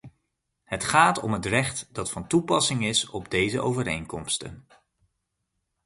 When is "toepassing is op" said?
2.27-3.29